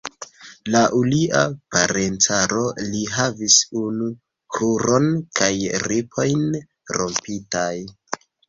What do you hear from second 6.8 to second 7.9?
rompitaj.